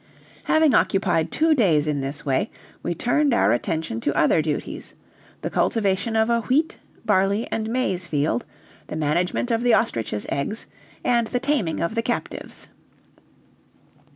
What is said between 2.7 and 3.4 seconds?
we turned